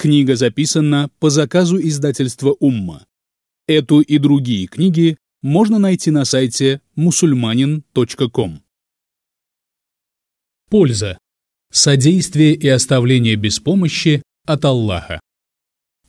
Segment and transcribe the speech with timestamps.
[0.00, 3.04] Книга записана по заказу издательства «Умма».
[3.66, 8.62] Эту и другие книги можно найти на сайте musulmanin.com.
[10.70, 11.18] Польза.
[11.72, 15.18] Содействие и оставление без помощи от Аллаха.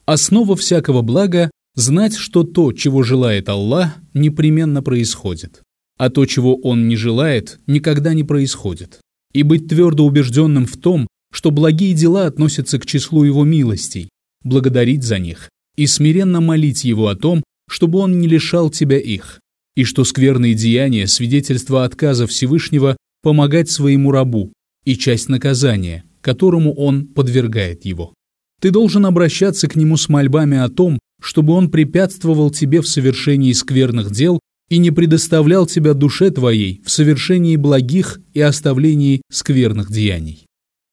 [0.05, 5.63] Основа всякого блага– знать, что то, чего желает Аллах, непременно происходит,
[5.97, 9.01] а то, чего Он не желает, никогда не происходит.
[9.33, 14.09] И быть твердо убежденным в том, что благие дела относятся к числу Его милостей,
[14.43, 19.39] благодарить за них и смиренно молить Его о том, чтобы Он не лишал тебя их,
[19.75, 24.51] и что скверные деяния– свидетельство отказа Всевышнего помогать своему рабу
[24.85, 28.13] и часть наказания, которому он подвергает его.
[28.61, 33.53] Ты должен обращаться к нему с мольбами о том, чтобы он препятствовал тебе в совершении
[33.53, 40.45] скверных дел и не предоставлял тебя душе твоей в совершении благих и оставлении скверных деяний.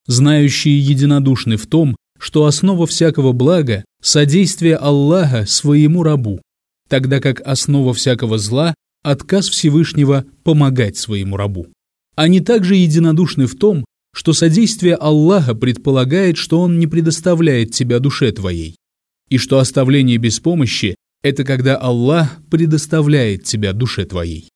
[0.06, 6.40] Знающие единодушны в том, что основа всякого блага– содействие Аллаха своему рабу,
[6.88, 11.66] тогда как основа всякого зла– отказ Всевышнего помогать своему рабу.
[12.14, 18.32] Они также единодушны в том, что содействие Аллаха предполагает, что Он не предоставляет тебя душе
[18.32, 18.76] твоей,
[19.28, 24.48] и что оставление без помощи– это когда Аллах предоставляет тебя душе твоей.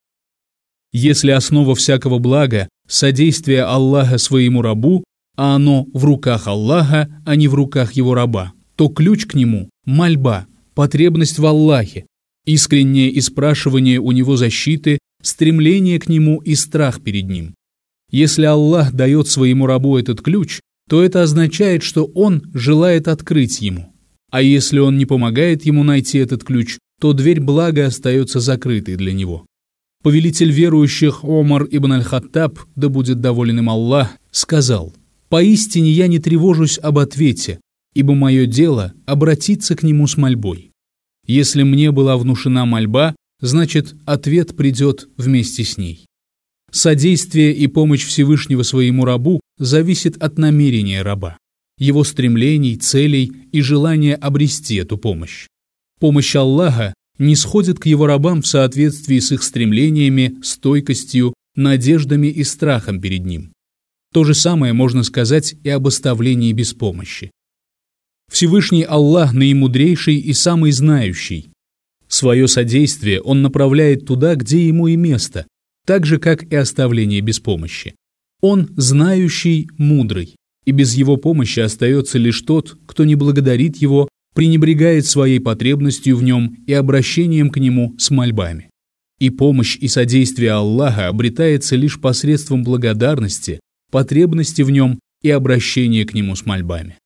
[0.93, 5.05] Если основа всякого блага– содействие Аллаха своему рабу,
[5.37, 9.71] а оно в руках Аллаха, а не в руках его раба, то ключ к нему–
[9.85, 12.07] мольба, потребность в Аллахе,
[12.47, 17.55] искреннее испрашивание у него защиты, стремление к нему и страх перед ним.
[18.11, 23.93] Если Аллах дает своему рабу этот ключ, то это означает, что он желает открыть ему.
[24.31, 29.13] А если он не помогает ему найти этот ключ, то дверь блага остается закрытой для
[29.13, 29.47] него.
[30.03, 34.95] Повелитель верующих Омар ибн аль-Хаттаб, да будет доволен им Аллах, сказал,
[35.31, 37.61] «Поистине я не тревожусь об ответе,
[37.95, 40.73] ибо мое дело– обратиться к нему с мольбой.
[41.27, 46.05] Если мне была внушена мольба, значит, ответ придет вместе с ней.
[46.73, 51.39] Содействие и помощь Всевышнего своему рабу зависит от намерения раба,
[51.79, 55.47] его стремлений, целей и желания обрести эту помощь.
[55.99, 62.43] Помощь Аллаха не сходит к его рабам в соответствии с их стремлениями, стойкостью, надеждами и
[62.45, 63.53] страхом перед ним.
[64.13, 67.31] То же самое можно сказать и об оставлении без помощи.
[68.31, 71.51] Всевышний Аллах наимудрейший и самый знающий.
[72.09, 75.47] Свое содействие Он направляет туда, где ему и место,
[75.87, 77.95] так же, как и оставление без помощи.
[78.41, 80.35] Он знающий, мудрый,
[80.65, 86.23] и без его помощи остается лишь тот, кто не благодарит его, пренебрегает своей потребностью в
[86.23, 88.71] нем и обращением к нему с мольбами.
[89.19, 93.61] И помощь и содействие Аллаха обретается лишь посредством благодарности,
[93.91, 96.99] потребности в нем и обращения к нему с мольбами.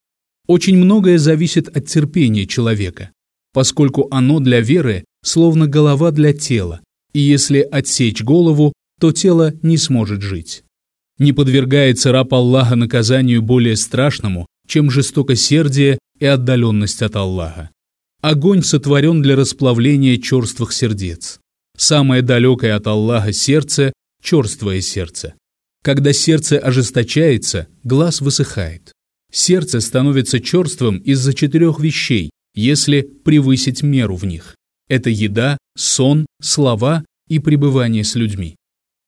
[0.47, 3.11] Очень многое зависит от терпения человека,
[3.53, 6.81] поскольку оно для веры словно голова для тела,
[7.13, 10.63] и если отсечь голову, то тело не сможет жить.
[11.19, 17.71] Не подвергается раб Аллаха наказанию более страшному, чем жестокосердие и отдаленность от Аллаха.
[18.21, 21.39] Огонь сотворен для расплавления черствых сердец.
[21.77, 25.35] Самое далекое от Аллаха сердце– черствое сердце.
[25.85, 28.93] Когда сердце ожесточается, глаз высыхает.
[29.31, 34.57] Сердце становится черствым из-за четырех вещей, если превысить меру в них.
[34.89, 38.57] Это еда, сон, слова и пребывание с людьми.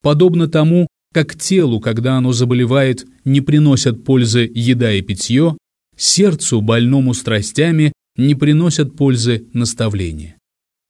[0.02, 5.56] Подобно тому, как телу, когда оно заболевает, не приносят пользы еда и питье,
[5.96, 10.36] сердцу, больному страстями, не приносят пользы наставления.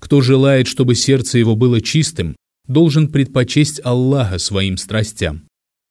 [0.01, 2.35] Кто желает, чтобы сердце его было чистым,
[2.67, 5.46] должен предпочесть Аллаха своим страстям.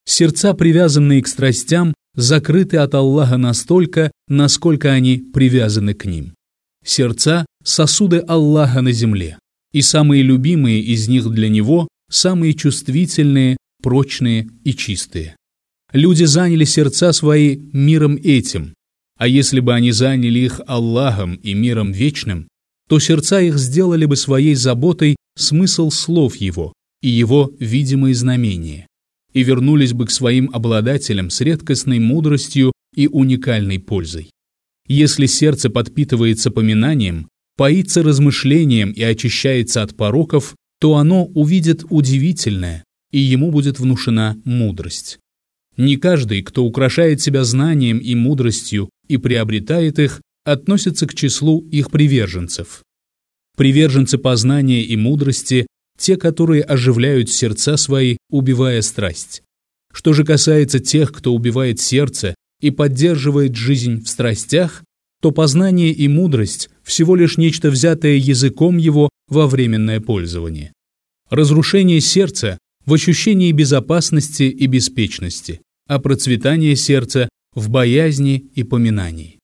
[0.08, 6.34] Сердца, привязанные к страстям, закрыты от Аллаха настолько, насколько они привязаны к ним.
[6.86, 9.40] Сердца– сосуды Аллаха на земле,
[9.74, 15.36] и самые любимые из них для Него– самые чувствительные, прочные и чистые.
[15.92, 18.76] Люди заняли сердца свои миром этим,
[19.18, 22.48] а если бы они заняли их Аллахом и миром вечным,
[22.88, 28.88] то сердца их сделали бы своей заботой смысл слов Его и Его видимые знамения,
[29.36, 34.32] и вернулись бы к своим обладателям с редкостной мудростью и уникальной пользой.
[34.88, 37.28] Если сердце подпитывается поминанием,
[37.58, 45.20] поится размышлением и очищается от пороков, то оно увидит удивительное, и ему будет внушена мудрость.
[45.76, 51.92] Не каждый, кто украшает себя знанием и мудростью и приобретает их, относится к числу их
[51.92, 52.84] приверженцев.
[53.58, 55.68] Приверженцы познания и мудрости–
[55.98, 59.44] те, которые оживляют сердца свои, убивая страсть.
[59.94, 64.84] Что же касается тех, кто убивает сердце и поддерживает жизнь в страстях,
[65.22, 70.74] то познание и мудрость всего лишь нечто взятое языком его во временное пользование.
[71.30, 79.40] Разрушение сердца в ощущении безопасности и беспечности, а процветание сердца в боязни и поминании.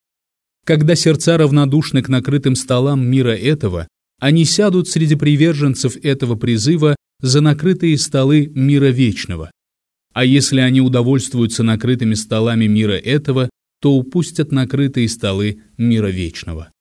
[0.66, 3.88] Когда сердца равнодушны к накрытым столам мира этого,
[4.22, 9.50] они сядут среди приверженцев этого призыва за накрытые столы мира вечного.
[10.14, 13.50] А если они удовольствуются накрытыми столами мира этого,
[13.82, 16.72] то упустят накрытые столы мира вечного.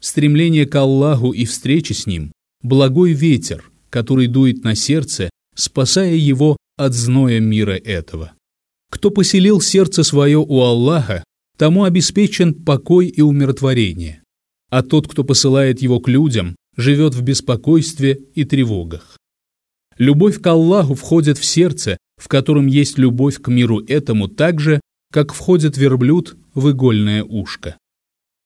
[0.00, 2.30] Стремление к Аллаху и встречи с Ним–
[2.62, 8.32] благой ветер, который дует на сердце, спасая его от зноя мира этого.
[8.92, 11.24] Кто поселил сердце свое у Аллаха,
[11.58, 14.22] тому обеспечен покой и умиротворение.
[14.70, 19.16] А тот, кто посылает его к людям, живет в беспокойстве и тревогах.
[19.98, 24.80] Любовь к Аллаху входит в сердце, в котором есть любовь к миру этому так же,
[25.12, 27.76] как входит верблюд в игольное ушко.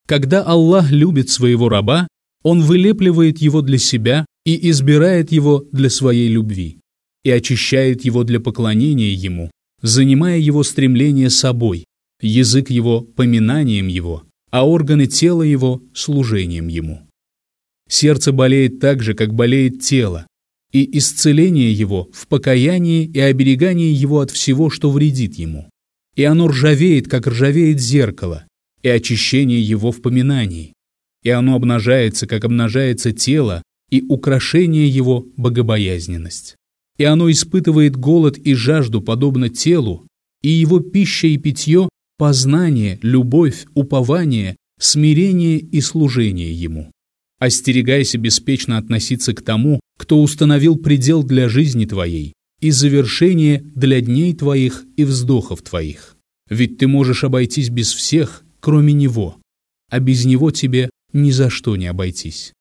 [0.06, 2.09] Когда Аллах любит своего раба,
[2.43, 6.79] Он вылепливает его для себя и избирает его для своей любви,
[7.25, 9.50] и очищает его для поклонения Ему,
[9.82, 11.85] занимая его стремление собой,
[12.21, 17.09] язык его поминанием его, а органы тела его служением ему.
[17.90, 20.26] Сердце болеет так же, как болеет тело,
[20.72, 25.69] и исцеление его в покаянии и оберегании его от всего, что вредит ему.
[26.16, 28.46] И оно ржавеет, как ржавеет зеркало,
[28.82, 30.72] и очищение его в поминании.
[31.22, 36.56] И оно обнажается, как обнажается тело, и украшение его– богобоязненность
[37.00, 40.06] и оно испытывает голод и жажду подобно телу,
[40.43, 41.88] и его пища и питье–
[42.19, 46.93] познание, любовь, упование, смирение и служение ему.
[47.40, 54.34] Остерегайся беспечно относиться к тому, кто установил предел для жизни твоей и завершение для дней
[54.34, 56.19] твоих и вздохов твоих.
[56.50, 59.37] Ведь ты можешь обойтись без всех, кроме него,
[59.90, 62.52] а без него тебе ни за что не обойтись.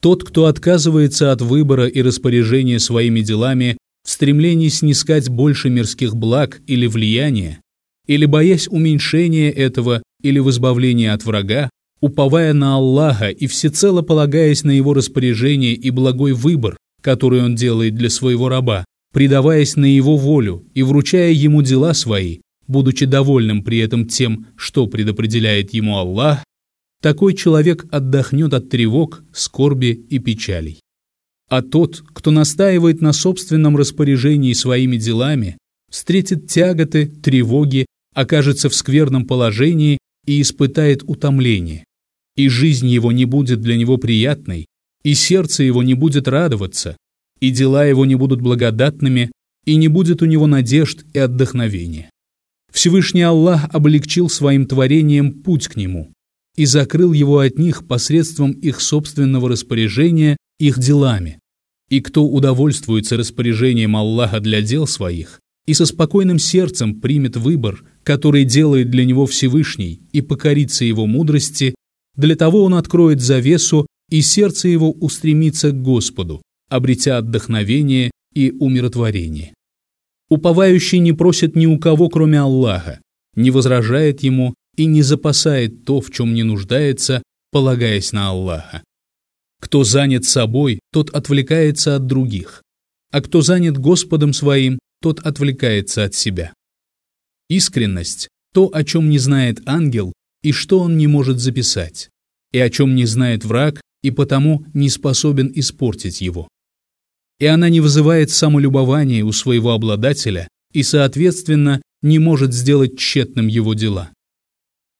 [0.00, 6.60] Тот, кто отказывается от выбора и распоряжения своими делами в стремлении снискать больше мирских благ
[6.66, 7.60] или влияния,
[8.06, 11.70] или боясь уменьшения этого или в избавления от врага,
[12.04, 17.94] уповая на Аллаха и всецело полагаясь на его распоряжение и благой выбор, который он делает
[17.94, 18.84] для своего раба,
[19.14, 24.86] предаваясь на его волю и вручая ему дела свои, будучи довольным при этом тем, что
[24.86, 26.44] предопределяет ему Аллах,
[27.00, 30.80] такой человек отдохнет от тревог, скорби и печалей.
[31.48, 35.56] А тот, кто настаивает на собственном распоряжении своими делами,
[35.90, 39.96] встретит тяготы, тревоги, окажется в скверном положении
[40.26, 41.84] и испытает утомление.
[42.36, 44.66] И жизнь его не будет для него приятной,
[45.02, 46.96] и сердце его не будет радоваться,
[47.40, 49.30] и дела его не будут благодатными,
[49.64, 52.10] и не будет у него надежд и отдохновения.
[52.72, 56.12] Всевышний Аллах облегчил своим творением путь к нему,
[56.56, 61.38] и закрыл его от них посредством их собственного распоряжения их делами.
[61.88, 68.44] И кто удовольствуется распоряжением Аллаха для дел своих и со спокойным сердцем примет выбор, который
[68.44, 71.74] делает для него Всевышний, и покорится его мудрости,
[72.16, 79.54] для того он откроет завесу, и сердце его устремится к Господу, обретя отдохновение и умиротворение.
[80.28, 83.00] Уповающий не просит ни у кого, кроме Аллаха,
[83.34, 88.82] не возражает ему и не запасает то, в чем не нуждается, полагаясь на Аллаха.
[89.60, 92.62] Кто занят собой, тот отвлекается от других,
[93.10, 96.52] а кто занят Господом своим, тот отвлекается от себя.
[97.48, 100.12] Искренность– то, о чем не знает ангел
[100.44, 102.10] и что он не может записать,
[102.52, 106.46] и о чем не знает враг и потому не способен испортить его.
[107.40, 113.74] И она не вызывает самолюбования у своего обладателя и, соответственно, не может сделать тщетным его
[113.74, 114.14] дела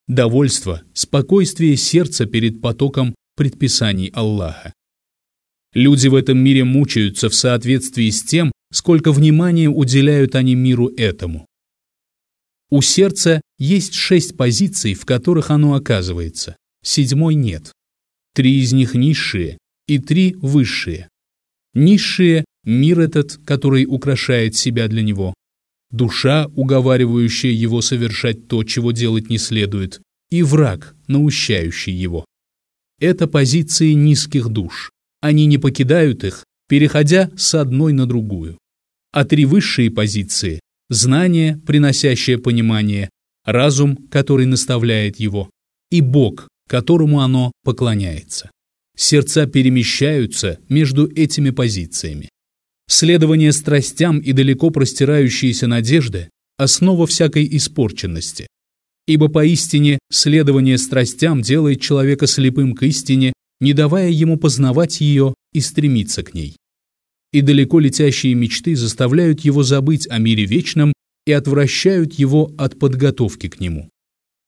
[0.07, 4.73] довольство, спокойствие сердца перед потоком предписаний Аллаха.
[5.73, 11.47] Люди в этом мире мучаются в соответствии с тем, сколько внимания уделяют они миру этому.
[12.71, 17.73] У сердца есть шесть позиций, в которых оно оказывается, седьмой нет.
[18.35, 21.09] Три из них низшие и три высшие.
[21.73, 25.35] Низшие– мир этот, который украшает себя для него
[25.95, 32.25] душа, уговаривающая его совершать то, чего делать не следует, и враг, наущающий его.
[33.01, 34.91] Это позиции низких душ.
[35.21, 38.59] Они не покидают их, переходя с одной на другую.
[39.13, 43.11] А три высшие позиции– знание, приносящее понимание,
[43.45, 45.51] разум, который наставляет его,
[45.91, 48.51] и Бог, которому оно поклоняется.
[48.97, 52.29] Сердца перемещаются между этими позициями.
[52.89, 58.47] Следование страстям и далеко простирающиеся надежды– основа всякой испорченности.
[59.07, 65.61] Ибо поистине следование страстям делает человека слепым к истине, не давая ему познавать ее и
[65.61, 66.57] стремиться к ней.
[67.33, 70.93] И далеко летящие мечты заставляют его забыть о мире вечном
[71.27, 73.91] и отвращают его от подготовки к нему.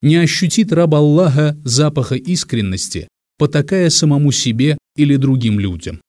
[0.03, 6.01] Не ощутит раб Аллаха запаха искренности, потакая самому себе или другим людям.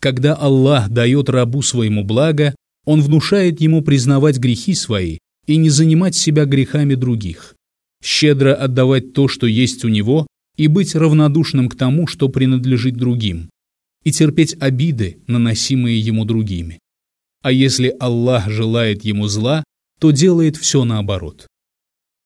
[0.00, 6.14] Когда Аллах дает рабу своему благо, он внушает ему признавать грехи свои и не занимать
[6.14, 7.54] себя грехами других,
[8.02, 13.50] щедро отдавать то, что есть у него, и быть равнодушным к тому, что принадлежит другим,
[14.04, 16.78] и терпеть обиды, наносимые ему другими.
[17.42, 19.64] А если Аллах желает ему зла,
[19.98, 21.46] то делает все наоборот.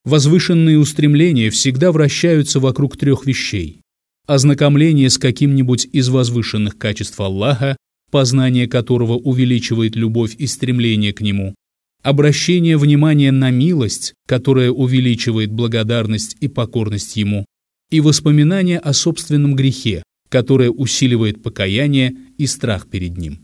[0.05, 3.81] Возвышенные устремления всегда вращаются вокруг трех вещей.
[4.27, 7.77] Ознакомление с каким-нибудь из возвышенных качеств Аллаха,
[8.11, 11.55] познание которого увеличивает любовь и стремление к Нему,
[12.03, 17.45] обращение внимания на милость, которая увеличивает благодарность и покорность Ему,
[17.89, 23.42] и воспоминание о собственном грехе, которое усиливает покаяние и страх перед Ним.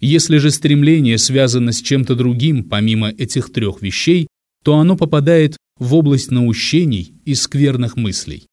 [0.00, 4.26] Если же стремление связано с чем-то другим, помимо этих трех вещей,
[4.62, 8.46] то оно попадает в область наущений и скверных мыслей.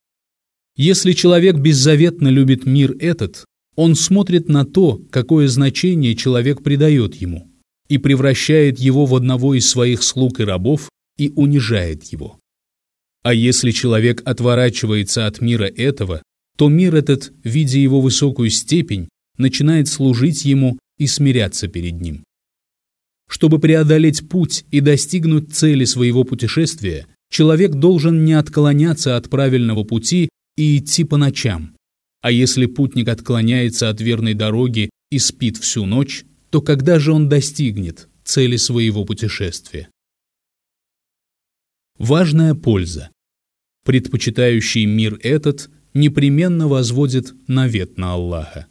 [0.76, 3.44] Если человек беззаветно любит мир этот,
[3.76, 7.50] он смотрит на то, какое значение человек придает ему,
[7.88, 12.38] и превращает его в одного из своих слуг и рабов и унижает его.
[13.22, 16.22] А если человек отворачивается от мира этого,
[16.56, 19.08] то мир этот, видя его высокую степень,
[19.38, 22.24] начинает служить ему и смиряться перед ним.
[23.28, 30.28] Чтобы преодолеть путь и достигнуть цели своего путешествия, человек должен не отклоняться от правильного пути
[30.56, 31.74] и идти по ночам.
[32.20, 37.28] А если путник отклоняется от верной дороги и спит всю ночь, то когда же он
[37.28, 39.88] достигнет цели своего путешествия?
[41.98, 43.10] Важная польза.
[43.84, 48.66] Предпочитающий мир этот непременно возводит навет на Аллаха.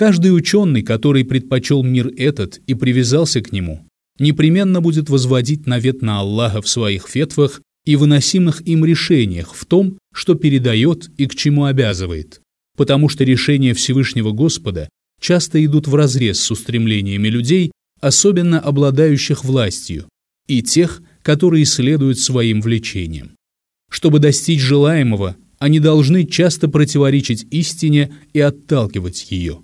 [0.00, 3.86] Каждый ученый, который предпочел мир этот и привязался к нему,
[4.18, 9.98] непременно будет возводить навет на Аллаха в своих фетвах и выносимых им решениях в том,
[10.14, 12.40] что передает и к чему обязывает,
[12.78, 14.88] потому что решения Всевышнего Господа
[15.20, 20.08] часто идут вразрез с устремлениями людей, особенно обладающих властью,
[20.48, 23.32] и тех, которые следуют своим влечениям.
[23.90, 29.60] Чтобы достичь желаемого, они должны часто противоречить истине и отталкивать ее.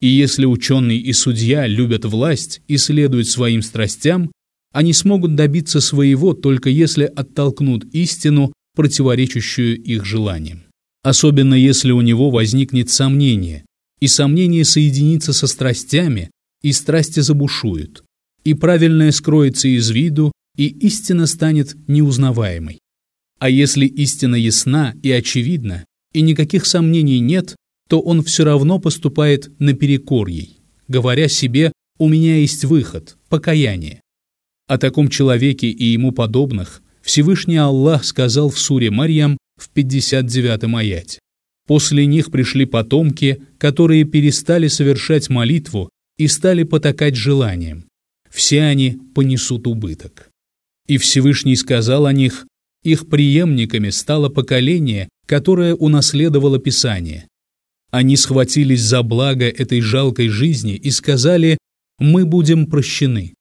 [0.00, 4.30] И если ученый и судья любят власть и следуют своим страстям,
[4.72, 10.62] они смогут добиться своего только если оттолкнут истину, противоречащую их желаниям.
[11.02, 13.64] Особенно если у него возникнет сомнение,
[14.00, 16.30] и сомнение соединится со страстями,
[16.62, 18.04] и страсти забушуют,
[18.44, 22.78] и правильное скроется из виду, и истина станет неузнаваемой.
[23.38, 27.56] А если истина ясна и очевидна, и никаких сомнений нет,
[27.88, 34.02] то он все равно поступает наперекор ей, говоря себе «у меня есть выход, покаяние».
[34.66, 41.18] О таком человеке и ему подобных Всевышний Аллах сказал в суре Марьям в 59-м аяте.
[41.66, 47.84] После них пришли потомки, которые перестали совершать молитву и стали потакать желанием.
[48.30, 50.30] Все они понесут убыток.
[50.86, 52.46] И Всевышний сказал о них,
[52.82, 57.27] их преемниками стало поколение, которое унаследовало Писание,
[57.90, 61.58] они схватились за благо этой жалкой жизни и сказали
[61.98, 63.34] «Мы будем прощены».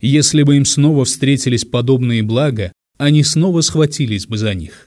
[0.00, 4.86] Если бы им снова встретились подобные блага, они снова схватились бы за них.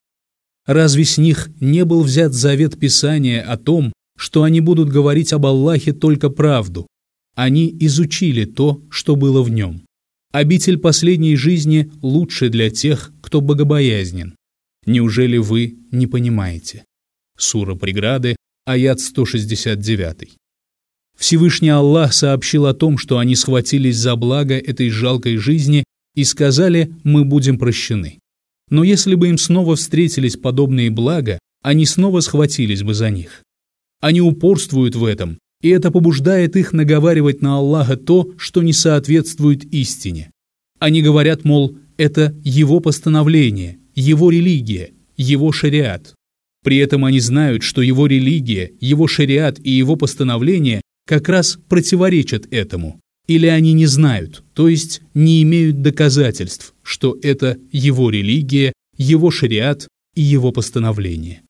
[0.65, 5.45] Разве с них не был взят завет Писания о том, что они будут говорить об
[5.45, 6.87] Аллахе только правду?
[7.35, 9.83] Они изучили то, что было в нем.
[10.31, 14.35] Обитель последней жизни лучше для тех, кто богобоязнен.
[14.85, 16.83] Неужели вы не понимаете?
[17.37, 18.35] Сура преграды,
[18.67, 20.35] аят 169.
[21.17, 26.93] Всевышний Аллах сообщил о том, что они схватились за благо этой жалкой жизни и сказали
[27.05, 28.19] «мы будем прощены».
[28.69, 33.41] Но если бы им снова встретились подобные блага, они снова схватились бы за них.
[34.01, 39.63] Они упорствуют в этом, и это побуждает их наговаривать на Аллаха то, что не соответствует
[39.73, 40.29] истине.
[40.77, 46.16] Они говорят, мол, это его постановление, его религия, его шариат.
[46.67, 52.45] При этом они знают, что его религия, его шариат и его постановления как раз противоречат
[52.51, 52.99] этому.
[53.25, 59.87] Или они не знают, то есть не имеют доказательств, что это его религия, его шариат
[60.13, 61.41] и его постановление.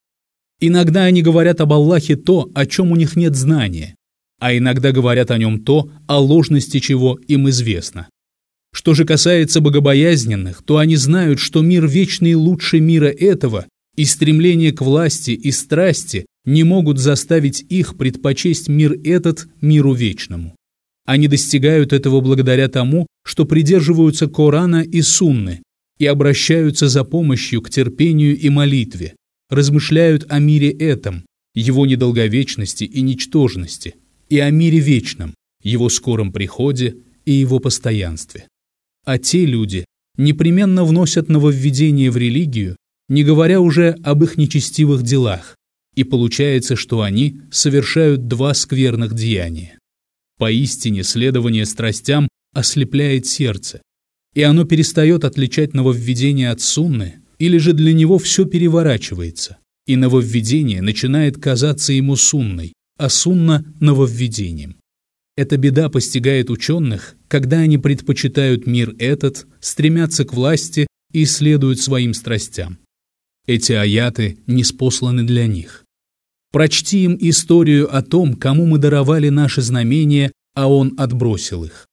[0.61, 3.95] Иногда они говорят об Аллахе то, о чем у них нет знания,
[4.39, 8.07] а иногда говорят о нем то, о ложности чего им известно.
[8.71, 13.65] Что же касается богобоязненных, то они знают, что мир вечный лучше мира этого,
[13.97, 20.55] и стремление к власти и страсти не могут заставить их предпочесть мир этот миру вечному.
[21.05, 25.61] Они достигают этого благодаря тому, что придерживаются Корана и Сунны
[25.99, 29.15] и обращаются за помощью к терпению и молитве,
[29.49, 31.25] размышляют о мире этом,
[31.55, 33.95] его недолговечности и ничтожности,
[34.29, 38.47] и о мире вечном, его скором приходе и его постоянстве.
[39.05, 39.85] А те люди
[40.17, 42.75] непременно вносят нововведение в религию,
[43.09, 45.55] не говоря уже об их нечестивых делах,
[45.95, 49.77] и получается, что они совершают два скверных деяния.
[50.37, 53.81] Поистине следование страстям ослепляет сердце,
[54.33, 60.81] и оно перестает отличать нововведение от сунны, или же для него все переворачивается, и нововведение
[60.81, 64.75] начинает казаться ему сунной, а сунна– нововведением.
[65.35, 72.13] Эта беда постигает ученых, когда они предпочитают мир этот, стремятся к власти и следуют своим
[72.13, 72.79] страстям.
[73.47, 75.83] Эти аяты не спосланы для них.
[76.51, 81.87] Прочти им историю о том, кому мы даровали наши знамения, а он отбросил их.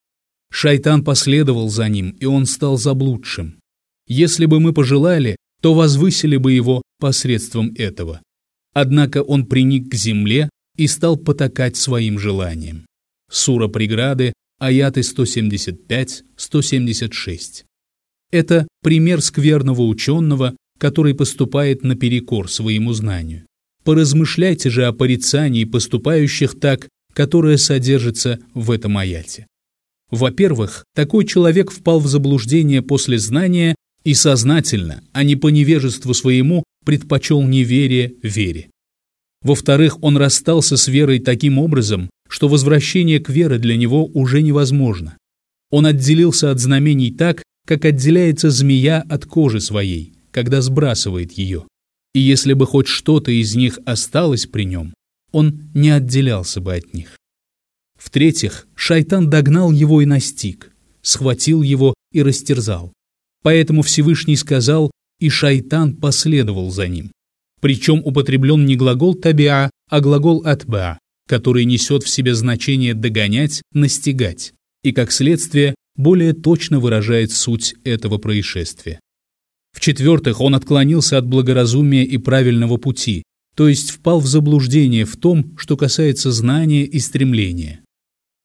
[0.50, 3.61] Шайтан последовал за ним, и он стал заблудшим.
[4.06, 8.20] Если бы мы пожелали, то возвысили бы его посредством этого.
[8.73, 12.84] Однако он приник к земле и стал потакать своим желаниям.
[13.30, 17.64] Сура преграды, аяты 175-176.
[18.30, 23.47] Это пример скверного ученого, который поступает наперекор своему знанию.
[23.85, 29.47] Поразмышляйте же о порицании поступающих так, которое содержится в этом аяте.
[30.11, 36.64] Во-первых, такой человек впал в заблуждение после знания и сознательно, а не по невежеству своему,
[36.85, 38.69] предпочел неверие вере.
[39.43, 45.16] Во-вторых, он расстался с верой таким образом, что возвращение к вере для него уже невозможно.
[45.71, 51.64] Он отделился от знамений так, как отделяется змея от кожи своей, когда сбрасывает ее.
[52.12, 54.92] И если бы хоть что-то из них осталось при нем,
[55.30, 57.16] он не отделялся бы от них.
[57.97, 62.92] В-третьих, шайтан догнал его и настиг, схватил его и растерзал.
[63.42, 67.12] Поэтому Всевышний сказал, и шайтан последовал за ним.
[67.60, 74.52] Причем употреблен не глагол табиа, а глагол атба, который несет в себе значение догонять, настигать,
[74.82, 78.99] и, как следствие, более точно выражает суть этого происшествия.
[79.75, 83.25] В-четвертых, он отклонился от благоразумия и правильного пути,
[83.56, 87.80] то есть впал в заблуждение в том, что касается знания и стремления.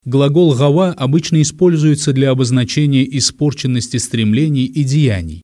[0.06, 5.44] Глагол «гава» обычно используется для обозначения испорченности стремлений и деяний,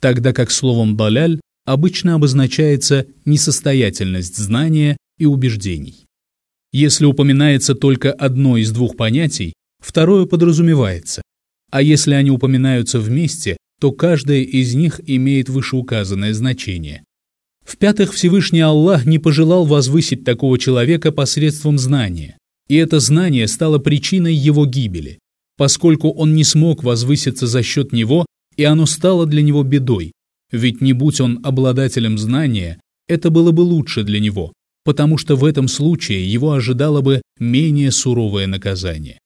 [0.00, 6.06] тогда как словом «даляль» обычно обозначается несостоятельность знания и убеждений.
[6.72, 11.22] Если упоминается только одно из двух понятий, второе подразумевается,
[11.70, 17.04] а если они упоминаются вместе, то каждое из них имеет вышеуказанное значение.
[17.64, 24.34] В-пятых, Всевышний Аллах не пожелал возвысить такого человека посредством знания, и это знание стало причиной
[24.34, 25.18] его гибели,
[25.56, 28.24] поскольку он не смог возвыситься за счет него,
[28.56, 30.12] и оно стало для него бедой,
[30.52, 34.52] ведь не будь он обладателем знания, это было бы лучше для него,
[34.84, 39.18] потому что в этом случае его ожидало бы менее суровое наказание.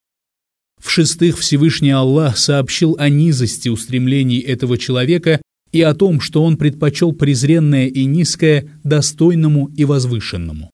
[0.82, 5.40] В-шестых, Всевышний Аллах сообщил о низости устремлений этого человека
[5.72, 10.70] и о том, что он предпочел презренное и низкое достойному и возвышенному.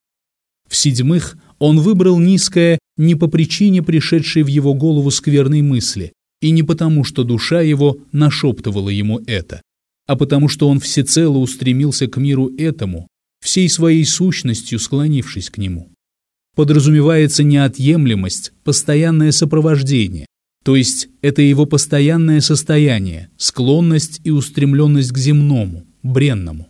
[0.68, 6.62] В-седьмых, он выбрал низкое не по причине пришедшей в его голову скверной мысли, и не
[6.62, 9.60] потому, что душа его нашептывала ему это,
[10.06, 13.08] а потому что он всецело устремился к миру этому,
[13.42, 15.90] всей своей сущностью склонившись к нему.
[16.56, 20.26] Подразумевается неотъемлемость, постоянное сопровождение,
[20.64, 26.68] то есть это его постоянное состояние, склонность и устремленность к земному, бренному.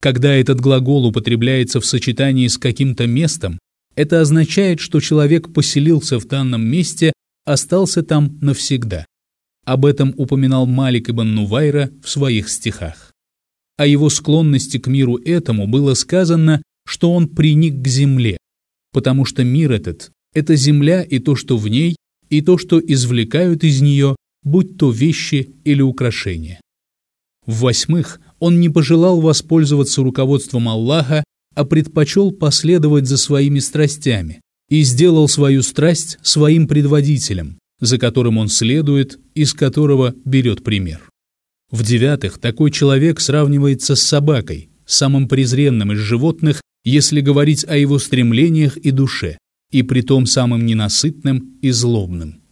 [0.00, 3.58] Когда этот глагол употребляется в сочетании с каким-то местом,
[3.94, 7.12] это означает, что человек поселился в данном месте,
[7.44, 9.04] остался там навсегда.
[9.66, 13.12] Об этом упоминал Малик ибн Нувайра в своих стихах
[13.76, 18.38] о его склонности к миру этому было сказано, что он приник к земле,
[18.96, 21.96] потому что мир этот– это земля и то, что в ней,
[22.30, 26.62] и то, что извлекают из нее, будь то вещи или украшения.
[27.44, 35.28] В-восьмых, он не пожелал воспользоваться руководством Аллаха, а предпочел последовать за своими страстями и сделал
[35.28, 41.02] свою страсть своим предводителем, за которым он следует и с которого берет пример.
[41.70, 48.76] В-девятых, такой человек сравнивается с собакой, самым презренным из животных, если говорить о его стремлениях
[48.76, 49.38] и душе,
[49.72, 52.42] и притом самым ненасытным и злобным.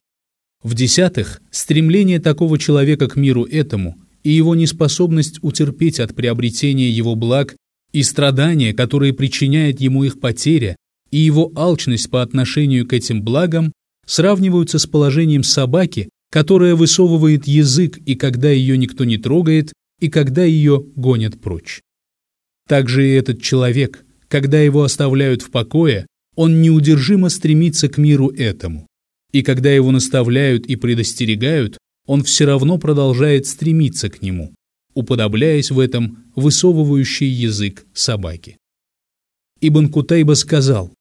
[0.60, 7.54] В-десятых, стремление такого человека к миру этому и его неспособность утерпеть от приобретения его благ
[7.92, 10.74] и страдания, которые причиняет ему их потеря,
[11.12, 13.72] и его алчность по отношению к этим благам
[14.04, 20.42] сравниваются с положением собаки, которая высовывает язык и когда ее никто не трогает, и когда
[20.42, 21.82] ее гонят прочь.
[22.66, 26.06] Также и этот человек, когда его оставляют в покое,
[26.36, 28.86] он неудержимо стремится к миру этому.
[29.32, 34.54] И когда его наставляют и предостерегают, он все равно продолжает стремиться к нему,
[34.94, 38.56] уподобляясь в этом высовывающий язык собаки.
[39.60, 40.92] Ибн Кутайба сказал,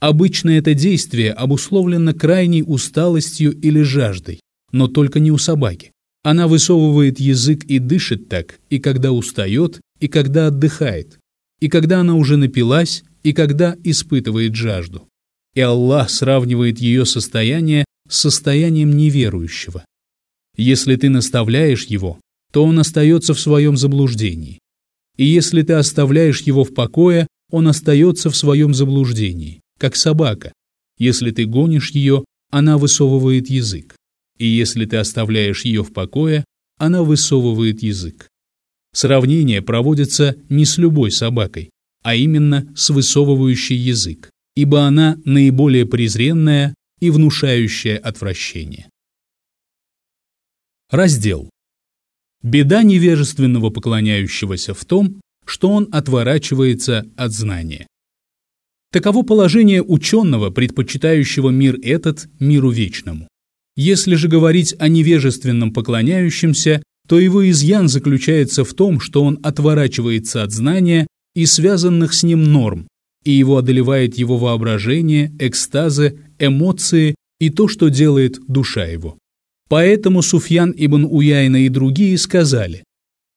[0.00, 4.40] «Обычно это действие обусловлено крайней усталостью или жаждой,
[4.72, 5.92] но только не у собаки.
[6.22, 11.18] Она высовывает язык и дышит так, и когда устает, и когда отдыхает,
[11.60, 15.08] и когда она уже напилась, и когда испытывает жажду.
[15.54, 19.84] И Аллах сравнивает ее состояние с состоянием неверующего.
[20.56, 22.20] Если ты наставляешь его,
[22.52, 24.58] то он остается в своем заблуждении.
[25.16, 30.52] И если ты оставляешь его в покое, он остается в своем заблуждении, как собака.
[30.98, 33.96] Если ты гонишь ее, она высовывает язык.
[34.38, 36.44] И если ты оставляешь ее в покое,
[36.78, 38.28] она высовывает язык.
[38.96, 41.68] Сравнение проводится не с любой собакой,
[42.02, 48.88] а именно с высовывающей язык, ибо она наиболее презренная и внушающая отвращение.
[50.90, 51.50] Раздел.
[52.42, 57.86] Беда невежественного поклоняющегося в том, что он отворачивается от знания.
[58.92, 63.28] Таково положение ученого, предпочитающего мир этот миру вечному.
[63.76, 70.42] Если же говорить о невежественном поклоняющемся, то его изъян заключается в том, что он отворачивается
[70.42, 72.88] от знания и связанных с ним норм,
[73.24, 79.18] и его одолевает его воображение, экстазы, эмоции и то, что делает душа его.
[79.68, 82.84] Поэтому Суфьян ибн Уяйна и другие сказали,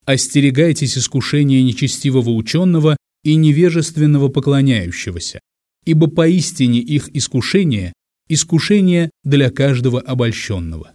[0.05, 5.39] «Остерегайтесь искушения нечестивого ученого и невежественного поклоняющегося,
[5.85, 7.93] ибо поистине их искушение–
[8.29, 10.93] искушение для каждого обольщенного».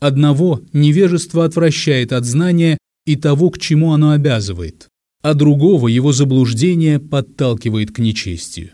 [0.00, 4.88] Одного невежество отвращает от знания и того, к чему оно обязывает,
[5.22, 8.70] а другого его заблуждение подталкивает к нечестию.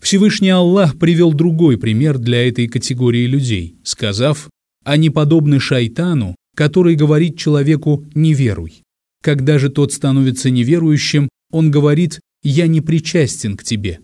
[0.00, 4.50] Всевышний Аллах привел другой пример для этой категории людей, сказав,
[4.84, 8.82] они подобны шайтану, который говорит человеку «не веруй».
[9.22, 14.00] Когда же тот становится неверующим, он говорит «я не причастен к тебе».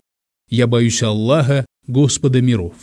[0.49, 2.73] «Я боюсь Аллаха, Господа миров».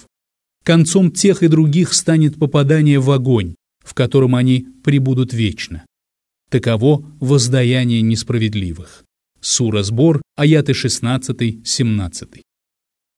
[0.65, 3.55] Концом тех и других станет попадание в огонь,
[3.91, 5.85] в котором они пребудут вечно.
[6.49, 9.03] Таково воздаяние несправедливых.
[9.41, 12.41] Сура Сбор, аяты 16-17.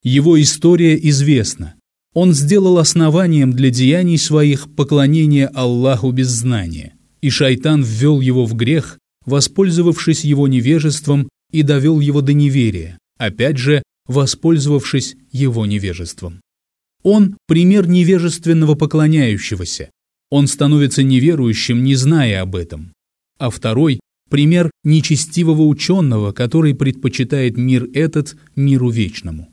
[0.03, 1.75] Его история известна.
[2.15, 8.55] Он сделал основанием для деяний своих поклонение Аллаху без знания, и шайтан ввел его в
[8.55, 16.41] грех, воспользовавшись его невежеством и довел его до неверия, опять же, воспользовавшись его невежеством.
[17.03, 19.91] Он– пример невежественного поклоняющегося,
[20.33, 22.95] он становится неверующим, не зная об этом.
[23.39, 29.53] А второй– пример нечестивого ученого, который предпочитает мир этот миру вечному.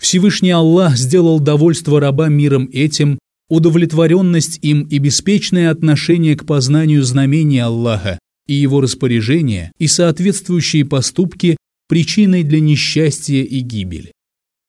[0.00, 3.18] Всевышний Аллах сделал довольство раба миром этим,
[3.50, 11.58] удовлетворенность им и беспечное отношение к познанию знамений Аллаха и его распоряжения и соответствующие поступки
[11.88, 14.12] причиной для несчастья и гибели.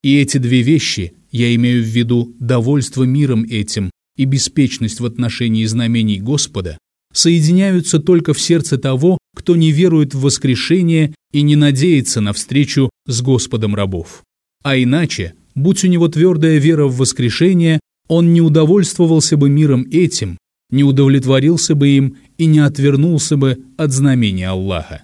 [0.03, 3.91] И эти две вещи, я имею в виду довольство миром этим
[4.21, 6.77] и беспечность в отношении знамений Господа
[7.11, 12.91] соединяются только в сердце того, кто не верует в воскрешение и не надеется на встречу
[13.07, 14.21] с Господом рабов.
[14.63, 20.37] А иначе, будь у него твердая вера в воскрешение, он не удовольствовался бы миром этим,
[20.69, 25.01] не удовлетворился бы им и не отвернулся бы от знамения Аллаха.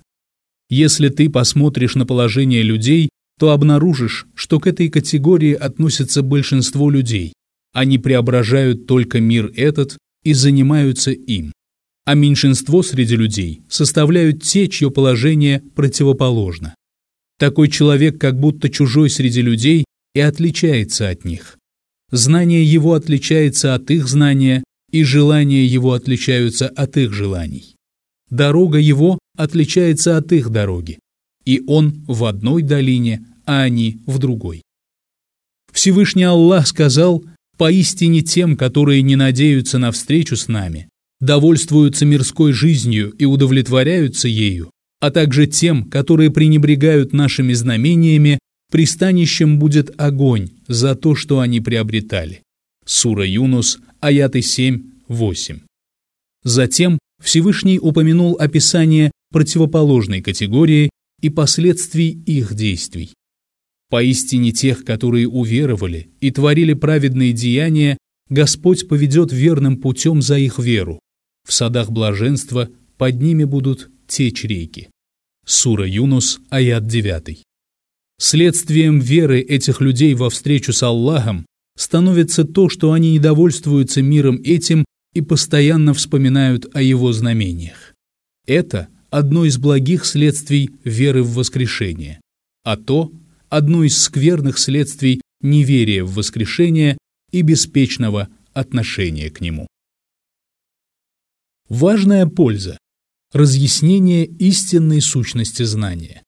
[0.69, 7.33] Если ты посмотришь на положение людей, то обнаружишь, что к этой категории относится большинство людей,
[7.77, 11.53] они преображают только мир этот и занимаются им.
[12.05, 16.73] А меньшинство среди людей составляют те, чье положение противоположно.
[17.37, 19.85] Такой человек как будто чужой среди людей
[20.15, 21.59] и отличается от них.
[22.11, 27.75] Знание его отличается от их знания, и желания его отличаются от их желаний.
[28.31, 30.97] Дорога его отличается от их дороги,
[31.45, 34.63] и он в одной долине, а они в другой.
[35.71, 37.23] Всевышний Аллах сказал,
[37.57, 40.89] Поистине тем, которые не надеются на встречу с нами,
[41.19, 48.37] довольствуются мирской жизнью и удовлетворяются ею, а также тем, которые пренебрегают нашими знамениями,
[48.71, 52.41] пристанищем будет огонь за то, что они приобретали.
[52.85, 55.61] Сура Юнус, аяты 7-8.
[56.43, 60.89] Затем Всевышний упомянул описание противоположной категории
[61.21, 63.13] и последствий их действий.
[63.89, 67.97] Поистине тех, которые уверовали и творили праведные деяния,
[68.29, 70.99] Господь поведет верным путем за их веру.
[71.47, 74.89] В садах блаженства под ними будут течь реки.
[75.45, 77.43] Сура Юнус, аят 9.
[78.19, 81.45] Следствием веры этих людей во встречу с Аллахом
[81.77, 87.93] становится то, что они недовольствуются миром этим и постоянно вспоминают о его знамениях.
[88.45, 92.19] Это одно из благих следствий веры в воскрешение,
[92.65, 93.13] а то–
[93.49, 96.97] одно из скверных следствий неверия в воскрешение
[97.31, 99.67] и беспечного отношения к нему.
[101.69, 102.77] Важная польза–
[103.33, 106.23] разъяснение истинной сущности знания.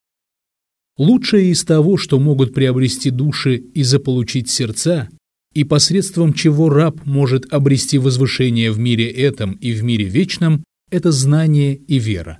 [0.97, 5.09] Лучшее из того, что могут приобрести души и заполучить сердца,
[5.53, 11.11] и посредством чего раб может обрести возвышение в мире этом и в мире вечном, это
[11.11, 12.39] знание и вера.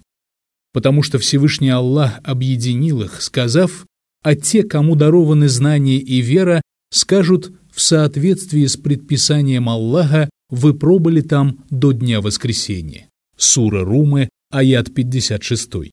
[0.73, 3.85] Потому что Всевышний Аллах объединил их, сказав,
[4.23, 11.21] «А те, кому дарованы знание и вера, скажут, в соответствии с предписанием Аллаха, вы пробыли
[11.21, 13.07] там до дня воскресения».
[13.37, 15.91] Сура Румы, аят 56.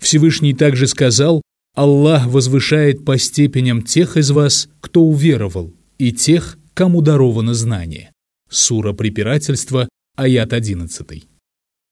[0.00, 1.42] Всевышний также сказал,
[1.74, 8.12] Аллах возвышает по степеням тех из вас, кто уверовал, и тех, кому даровано знание.
[8.48, 11.24] Сура препирательства, аят 11.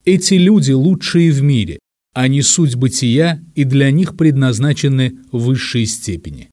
[0.05, 1.79] Эти люди лучшие в мире,
[2.15, 6.49] они суть бытия, и для них предназначены высшие степени.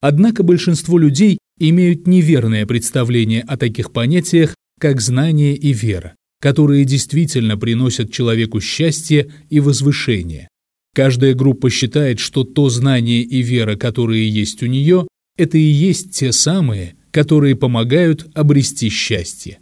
[0.00, 7.58] Однако большинство людей имеют неверное представление о таких понятиях, как знание и вера, которые действительно
[7.58, 10.48] приносят человеку счастье и возвышение,
[10.94, 16.12] Каждая группа считает, что то знание и вера, которые есть у нее, это и есть
[16.12, 19.58] те самые, которые помогают обрести счастье.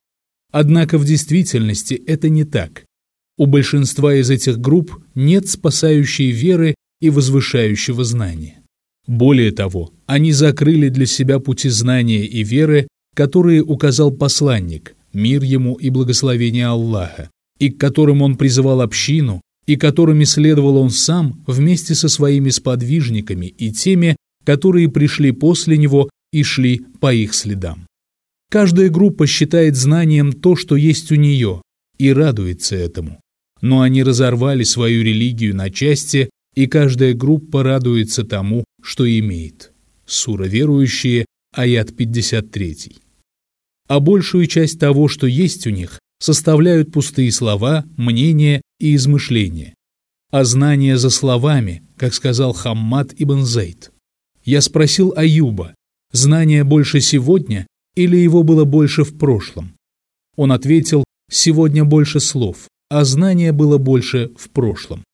[0.51, 2.85] Однако в действительности это не так.
[3.39, 8.65] У большинства из этих групп нет спасающей веры и возвышающего знания.
[9.07, 15.75] Более того, они закрыли для себя пути знания и веры, которые указал посланник, мир ему
[15.75, 21.95] и благословение Аллаха, и к которым он призывал общину, и которыми следовал он сам вместе
[21.95, 27.87] со своими сподвижниками и теми, которые пришли после него и шли по их следам.
[28.51, 31.63] Каждая группа считает знанием то, что есть у нее,
[31.99, 33.21] и радуется этому.
[33.61, 39.73] Но они разорвали свою религию на части, и каждая группа радуется тому, что имеет.
[40.07, 42.97] Сура верующие, аят 53.
[43.89, 49.75] А большую часть того, что есть у них, составляют пустые слова, мнения и измышления,
[50.31, 53.93] а знание за словами, как сказал Хаммад ибн Зейд.
[54.45, 55.75] Я спросил Аюба,
[56.13, 59.75] знание больше сегодня или его было больше в прошлом?
[60.37, 65.05] Он ответил, сегодня больше слов, а знание было больше в прошлом.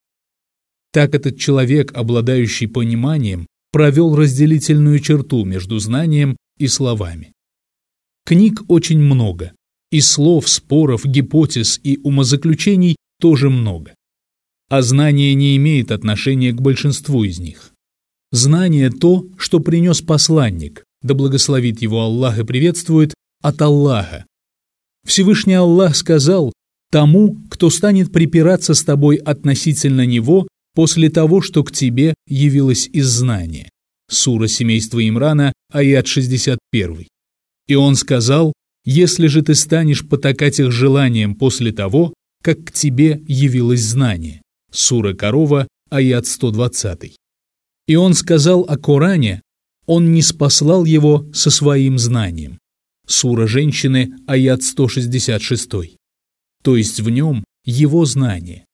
[0.92, 7.32] Так этот человек, обладающий пониманием, провел разделительную черту между знанием и словами.
[8.24, 9.52] Книг очень много,
[9.90, 13.94] и слов, споров, гипотез и умозаключений тоже много.
[14.68, 17.72] А знание не имеет отношения к большинству из них.
[18.32, 24.24] Знание– то, что принес посланник, да благословит его Аллах и приветствует, от Аллаха.
[25.06, 26.52] Всевышний Аллах сказал
[26.94, 33.06] тому, кто станет припираться с тобой относительно него после того, что к тебе явилось из
[33.08, 33.68] знания.
[34.08, 37.08] Сура семейства Имрана, аят 61.
[37.66, 38.52] И он сказал,
[38.84, 44.40] если же ты станешь потакать их желанием после того, как к тебе явилось знание.
[44.70, 47.16] Сура Корова, аят 120.
[47.88, 49.42] И он сказал о Коране,
[49.86, 52.60] он не спаслал его со своим знанием.
[53.04, 55.96] Сура Женщины, аят 166.
[56.64, 58.64] То есть в нем его знание.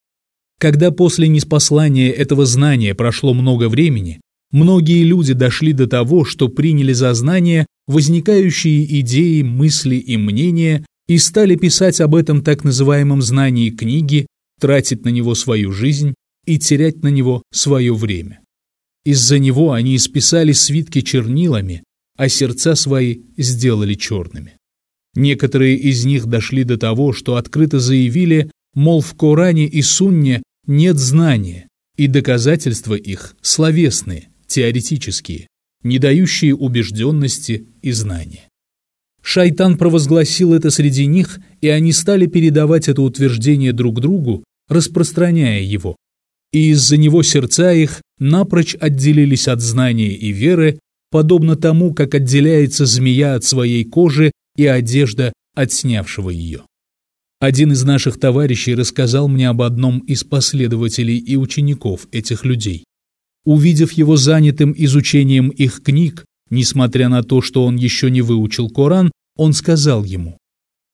[0.59, 6.93] Когда после неспослания этого знания прошло много времени, многие люди дошли до того, что приняли
[6.93, 13.69] за знание возникающие идеи, мысли и мнения и стали писать об этом так называемом знании
[13.69, 14.27] книги,
[14.59, 16.13] тратить на него свою жизнь
[16.45, 18.39] и терять на него свое время.
[19.03, 21.83] Из-за него они исписали свитки чернилами,
[22.15, 24.55] а сердца свои сделали черными.
[25.15, 30.97] Некоторые из них дошли до того, что открыто заявили, мол, в Коране и Сунне нет
[30.97, 35.47] знания, и доказательства их словесные, теоретические,
[35.83, 38.47] не дающие убежденности и знания.
[39.21, 45.95] Шайтан провозгласил это среди них, и они стали передавать это утверждение друг другу, распространяя его.
[46.51, 50.79] И из-за него сердца их напрочь отделились от знания и веры,
[51.11, 56.63] подобно тому, как отделяется змея от своей кожи и одежда отснявшего ее.
[57.39, 62.83] Один из наших товарищей рассказал мне об одном из последователей и учеников этих людей.
[63.45, 69.11] Увидев его занятым изучением их книг, несмотря на то, что он еще не выучил Коран,
[69.35, 70.37] он сказал ему,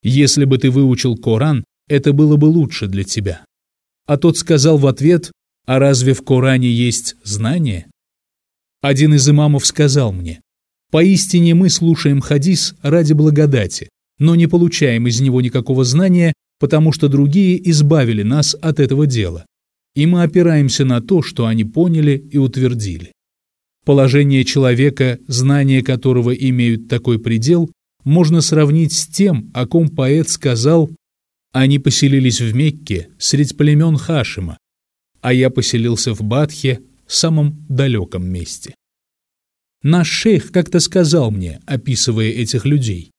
[0.04, 3.43] «Если бы ты выучил Коран, это было бы лучше для тебя».
[4.06, 5.32] А тот сказал в ответ,
[5.65, 7.88] «А разве в Коране есть знание?»
[8.82, 10.39] Один из имамов сказал мне,
[10.91, 17.08] «Поистине мы слушаем хадис ради благодати, но не получаем из него никакого знания, потому что
[17.08, 19.45] другие избавили нас от этого дела,
[19.95, 23.12] и мы опираемся на то, что они поняли и утвердили.
[23.86, 27.71] Положение человека, знания которого имеют такой предел,
[28.04, 30.89] можно сравнить с тем, о ком поэт сказал
[31.54, 34.58] «Они поселились в Мекке средь племен Хашима,
[35.21, 38.73] а я поселился в Бадхе, самом далеком месте».
[39.84, 43.12] Наш шейх как-то сказал мне, описывая этих людей,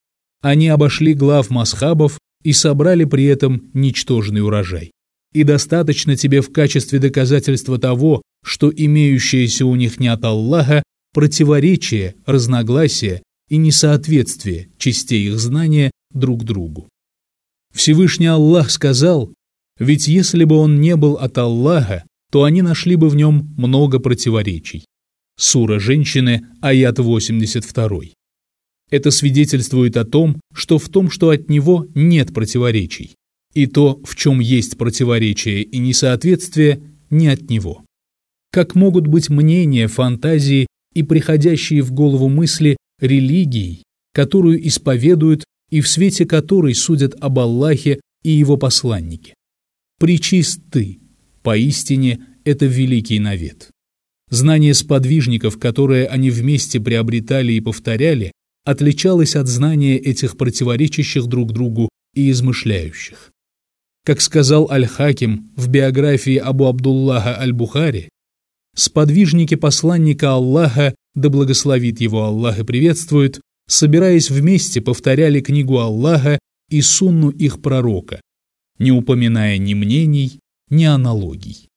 [0.43, 4.93] они обошли глав масхабов и собрали при этом ничтожный урожай.
[5.33, 12.15] И достаточно тебе в качестве доказательства того, что имеющееся у них не от Аллаха противоречие,
[12.27, 16.89] разногласие и несоответствие частей их знания друг другу.
[17.75, 19.33] Всевышний Аллах сказал,
[19.79, 23.99] ведь если бы он не был от Аллаха, то они нашли бы в нем много
[23.99, 24.85] противоречий.
[25.41, 28.01] Сура «Женщины», аят 82.
[28.91, 33.15] Это свидетельствует о том, что в том, что от него нет противоречий,
[33.55, 37.85] и то, в чем есть противоречие и несоответствие, не от него.
[38.51, 45.89] Как могут быть мнения, фантазии и приходящие в голову мысли религией, которую исповедуют и в
[45.89, 49.35] свете которой судят об Аллахе и его посланнике?
[50.01, 50.99] Причист ты,
[51.43, 53.71] поистине это великий навет.
[54.31, 58.33] Знание сподвижников, которые они вместе приобретали и повторяли,
[58.65, 63.31] отличалось от знания этих противоречащих друг другу и измышляющих.
[64.05, 68.11] Как сказал Аль-Хаким в биографии Абу Абдуллаха Аль-Бухари,
[68.75, 76.39] сподвижники посланника Аллаха, да благословит его Аллах и приветствует, собираясь вместе, повторяли книгу Аллаха
[76.69, 78.21] и сунну их пророка,
[78.79, 81.67] не упоминая ни мнений, ни аналогий.